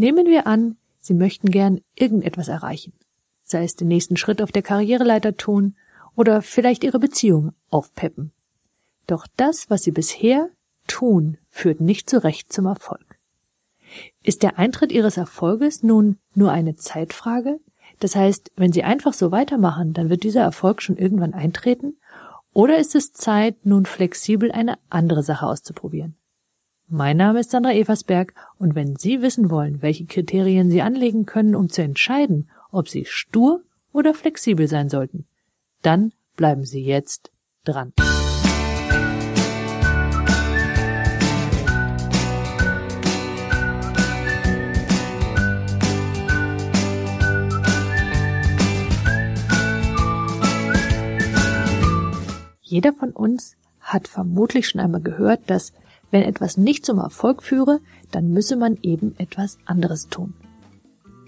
[0.00, 2.94] Nehmen wir an, Sie möchten gern irgendetwas erreichen,
[3.42, 5.76] sei es den nächsten Schritt auf der Karriereleiter tun
[6.16, 8.32] oder vielleicht Ihre Beziehung aufpeppen.
[9.06, 10.48] Doch das, was Sie bisher
[10.86, 13.18] tun, führt nicht zurecht zum Erfolg.
[14.22, 17.60] Ist der Eintritt Ihres Erfolges nun nur eine Zeitfrage?
[17.98, 21.98] Das heißt, wenn Sie einfach so weitermachen, dann wird dieser Erfolg schon irgendwann eintreten?
[22.54, 26.16] Oder ist es Zeit, nun flexibel eine andere Sache auszuprobieren?
[26.92, 31.54] Mein Name ist Sandra Eversberg und wenn Sie wissen wollen, welche Kriterien Sie anlegen können,
[31.54, 35.24] um zu entscheiden, ob Sie stur oder flexibel sein sollten,
[35.82, 37.30] dann bleiben Sie jetzt
[37.62, 37.92] dran.
[52.62, 55.72] Jeder von uns hat vermutlich schon einmal gehört, dass
[56.10, 60.34] wenn etwas nicht zum Erfolg führe, dann müsse man eben etwas anderes tun.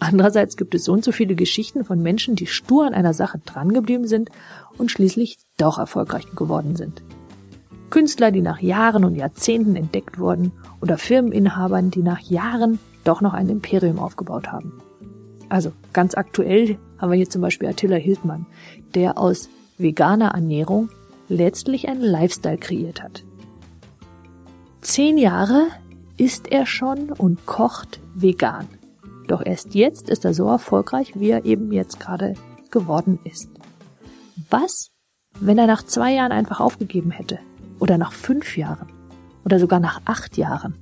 [0.00, 3.40] Andererseits gibt es so und so viele Geschichten von Menschen, die stur an einer Sache
[3.44, 4.30] drangeblieben sind
[4.76, 7.02] und schließlich doch erfolgreich geworden sind.
[7.90, 13.34] Künstler, die nach Jahren und Jahrzehnten entdeckt wurden oder Firmeninhabern, die nach Jahren doch noch
[13.34, 14.74] ein Imperium aufgebaut haben.
[15.48, 18.46] Also ganz aktuell haben wir hier zum Beispiel Attila Hildmann,
[18.94, 19.48] der aus
[19.78, 20.90] veganer Ernährung
[21.28, 23.24] letztlich einen Lifestyle kreiert hat.
[24.80, 25.68] Zehn Jahre
[26.16, 28.68] isst er schon und kocht vegan.
[29.26, 32.34] Doch erst jetzt ist er so erfolgreich, wie er eben jetzt gerade
[32.70, 33.50] geworden ist.
[34.50, 34.90] Was,
[35.40, 37.38] wenn er nach zwei Jahren einfach aufgegeben hätte?
[37.80, 38.88] Oder nach fünf Jahren?
[39.44, 40.74] Oder sogar nach acht Jahren?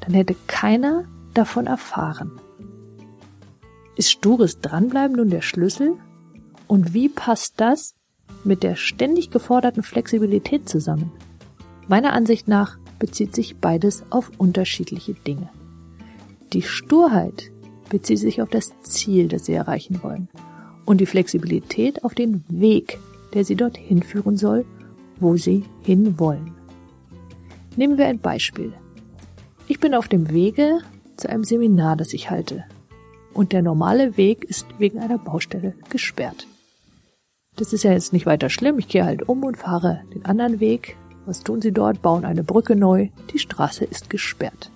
[0.00, 2.40] Dann hätte keiner davon erfahren.
[3.96, 5.94] Ist stures Dranbleiben nun der Schlüssel?
[6.66, 7.94] Und wie passt das
[8.44, 11.10] mit der ständig geforderten Flexibilität zusammen?
[11.88, 15.48] Meiner Ansicht nach bezieht sich beides auf unterschiedliche Dinge.
[16.52, 17.50] Die Sturheit
[17.88, 20.28] bezieht sich auf das Ziel, das Sie erreichen wollen,
[20.84, 22.98] und die Flexibilität auf den Weg,
[23.34, 24.64] der Sie dorthin führen soll,
[25.20, 26.54] wo Sie hinwollen.
[27.76, 28.72] Nehmen wir ein Beispiel.
[29.66, 30.78] Ich bin auf dem Wege
[31.16, 32.64] zu einem Seminar, das ich halte,
[33.34, 36.46] und der normale Weg ist wegen einer Baustelle gesperrt.
[37.56, 40.60] Das ist ja jetzt nicht weiter schlimm, ich gehe halt um und fahre den anderen
[40.60, 40.96] Weg,
[41.28, 42.00] was tun sie dort?
[42.00, 43.10] Bauen eine Brücke neu.
[43.32, 44.70] Die Straße ist gesperrt.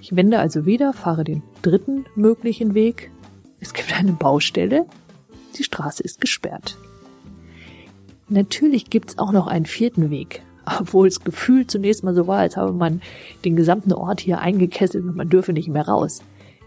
[0.00, 3.12] Ich wende also wieder, fahre den dritten möglichen Weg.
[3.60, 4.86] Es gibt eine Baustelle.
[5.56, 6.76] Die Straße ist gesperrt.
[8.28, 10.42] Natürlich gibt's auch noch einen vierten Weg,
[10.80, 13.00] obwohl es gefühlt zunächst mal so war, als habe man
[13.44, 16.22] den gesamten Ort hier eingekesselt und man dürfe nicht mehr raus.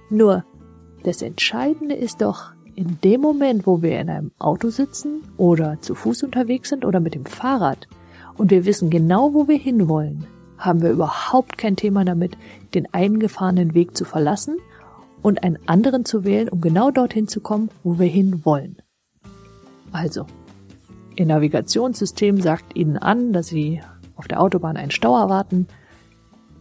[0.09, 0.45] Nur,
[1.03, 5.93] das Entscheidende ist doch, in dem Moment, wo wir in einem Auto sitzen oder zu
[5.93, 7.87] Fuß unterwegs sind oder mit dem Fahrrad,
[8.37, 10.25] und wir wissen genau, wo wir hinwollen,
[10.57, 12.37] haben wir überhaupt kein Thema damit,
[12.73, 14.57] den eingefahrenen Weg zu verlassen
[15.21, 18.77] und einen anderen zu wählen, um genau dorthin zu kommen, wo wir hinwollen.
[19.91, 20.25] Also,
[21.15, 23.81] Ihr Navigationssystem sagt Ihnen an, dass Sie
[24.15, 25.67] auf der Autobahn einen Stau erwarten.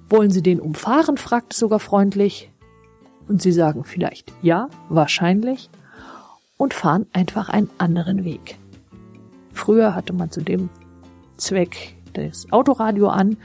[0.08, 1.16] Wollen Sie den umfahren?
[1.16, 2.50] fragt es sogar freundlich.
[3.28, 5.70] Und Sie sagen vielleicht ja, wahrscheinlich
[6.58, 8.58] und fahren einfach einen anderen Weg.
[9.52, 10.68] Früher hatte man zu dem
[11.42, 13.36] Zweck das Autoradio an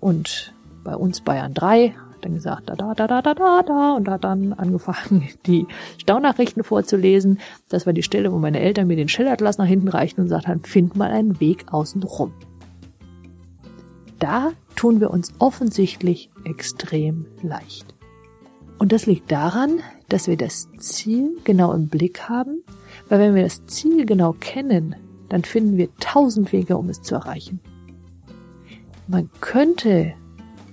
[0.00, 1.94] und bei uns Bayern 3
[2.24, 5.66] dann gesagt, da, da, da, da, da, da, und hat dann angefangen, die
[5.98, 7.38] Staunachrichten vorzulesen.
[7.68, 10.64] Das war die Stelle, wo meine Eltern mir den Schillatlas nach hinten reichten und sagten,
[10.64, 12.32] find mal einen Weg außen rum.
[14.18, 17.94] Da tun wir uns offensichtlich extrem leicht.
[18.78, 22.62] Und das liegt daran, dass wir das Ziel genau im Blick haben,
[23.08, 24.96] weil wenn wir das Ziel genau kennen,
[25.28, 27.60] dann finden wir tausend Wege, um es zu erreichen.
[29.06, 30.14] Man könnte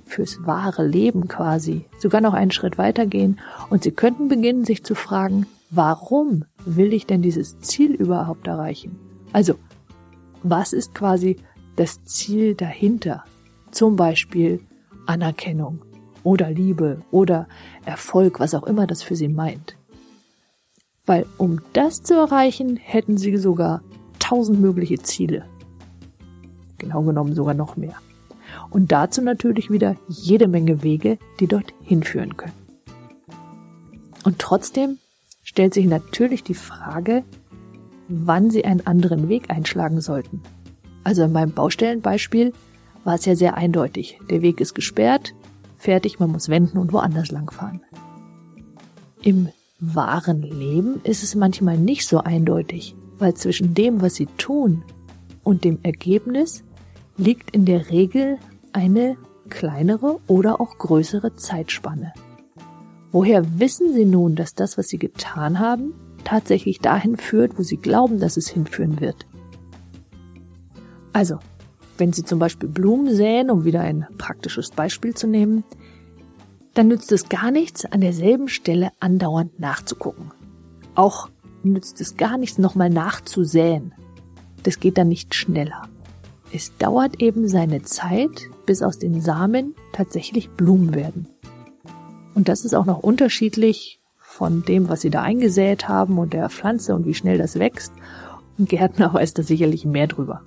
[0.06, 4.96] fürs wahre Leben quasi sogar noch einen Schritt weitergehen und Sie könnten beginnen, sich zu
[4.96, 9.00] fragen, warum will ich denn dieses Ziel überhaupt erreichen?
[9.34, 9.56] Also,
[10.44, 11.38] was ist quasi
[11.76, 13.24] das Ziel dahinter?
[13.72, 14.62] Zum Beispiel
[15.06, 15.82] Anerkennung
[16.24, 17.48] oder Liebe oder
[17.86, 19.78] Erfolg, was auch immer das für Sie meint.
[21.06, 23.82] Weil um das zu erreichen, hätten Sie sogar
[24.32, 25.44] tausend mögliche Ziele.
[26.78, 27.96] Genau genommen sogar noch mehr.
[28.70, 32.54] Und dazu natürlich wieder jede Menge Wege, die dort hinführen können.
[34.24, 35.00] Und trotzdem
[35.44, 37.26] stellt sich natürlich die Frage,
[38.08, 40.42] wann Sie einen anderen Weg einschlagen sollten.
[41.04, 42.54] Also in meinem Baustellenbeispiel
[43.04, 44.18] war es ja sehr eindeutig.
[44.30, 45.34] Der Weg ist gesperrt,
[45.78, 47.82] fertig, man muss wenden und woanders langfahren.
[49.22, 49.50] Im
[49.82, 54.84] wahren Leben ist es manchmal nicht so eindeutig weil zwischen dem, was sie tun
[55.44, 56.64] und dem Ergebnis
[57.18, 58.38] liegt in der Regel
[58.74, 59.16] eine
[59.50, 62.14] kleinere oder auch größere Zeitspanne.
[63.12, 67.78] Woher wissen Sie nun, dass das, was Sie getan haben, tatsächlich dahin führt, wo Sie
[67.78, 69.28] glauben, dass es hinführen wird?
[71.12, 71.38] Also,
[71.98, 75.66] wenn Sie zum Beispiel Blumen säen, um wieder ein praktisches Beispiel zu nehmen,
[76.74, 80.32] dann nützt es gar nichts, an derselben Stelle andauernd nachzugucken.
[80.96, 81.30] Auch
[81.64, 83.94] nützt es gar nichts, nochmal nachzusäen.
[84.64, 85.90] Das geht dann nicht schneller.
[86.54, 91.28] Es dauert eben seine Zeit, bis aus den Samen tatsächlich Blumen werden.
[92.36, 96.50] Und das ist auch noch unterschiedlich von dem, was sie da eingesät haben und der
[96.50, 97.94] Pflanze und wie schnell das wächst.
[98.58, 100.42] Und Gärtner weiß da sicherlich mehr drüber.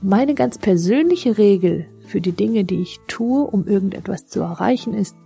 [0.00, 5.16] Meine ganz persönliche Regel für die Dinge, die ich tue, um irgendetwas zu erreichen, ist,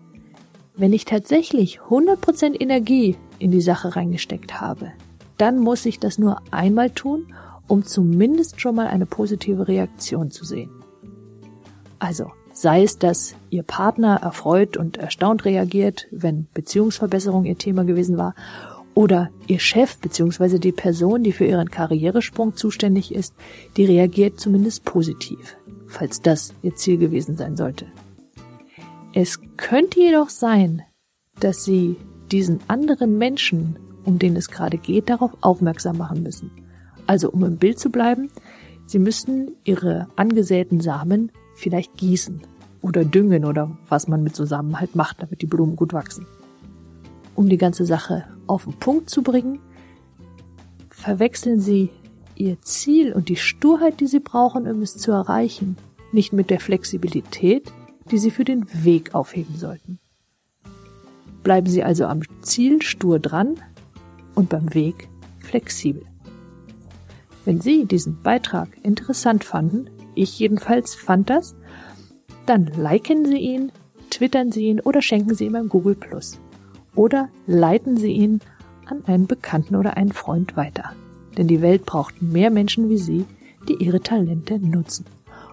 [0.76, 4.92] wenn ich tatsächlich 100% Energie in die Sache reingesteckt habe,
[5.38, 7.34] dann muss ich das nur einmal tun,
[7.68, 10.70] um zumindest schon mal eine positive Reaktion zu sehen.
[11.98, 18.18] Also, sei es, dass Ihr Partner erfreut und erstaunt reagiert, wenn Beziehungsverbesserung Ihr Thema gewesen
[18.18, 18.34] war,
[18.94, 20.58] oder Ihr Chef bzw.
[20.58, 23.34] die Person, die für Ihren Karrieresprung zuständig ist,
[23.76, 25.56] die reagiert zumindest positiv,
[25.86, 27.86] falls das Ihr Ziel gewesen sein sollte.
[29.14, 30.82] Es könnte jedoch sein,
[31.40, 31.96] dass Sie
[32.32, 36.50] diesen anderen Menschen, um den es gerade geht, darauf aufmerksam machen müssen.
[37.06, 38.30] Also um im Bild zu bleiben,
[38.86, 42.42] Sie müssten Ihre angesäten Samen vielleicht gießen
[42.80, 46.26] oder düngen oder was man mit zusammen halt macht, damit die Blumen gut wachsen.
[47.34, 49.60] Um die ganze Sache auf den Punkt zu bringen,
[50.90, 51.90] verwechseln Sie
[52.34, 55.76] Ihr Ziel und die Sturheit, die Sie brauchen, um es zu erreichen,
[56.12, 57.72] nicht mit der Flexibilität,
[58.10, 59.98] die Sie für den Weg aufheben sollten.
[61.42, 63.56] Bleiben Sie also am Ziel stur dran
[64.34, 65.08] und beim Weg
[65.40, 66.04] flexibel.
[67.44, 71.56] Wenn Sie diesen Beitrag interessant fanden, ich jedenfalls fand das,
[72.46, 73.72] dann liken Sie ihn,
[74.10, 76.38] twittern Sie ihn oder schenken Sie ihm ein Google Plus.
[76.94, 78.40] Oder leiten Sie ihn
[78.86, 80.92] an einen Bekannten oder einen Freund weiter.
[81.36, 83.24] Denn die Welt braucht mehr Menschen wie Sie,
[83.68, 85.06] die ihre Talente nutzen.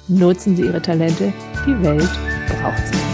[0.08, 1.32] Nutzen Sie Ihre Talente,
[1.66, 2.10] die Welt
[2.48, 3.09] braucht sie.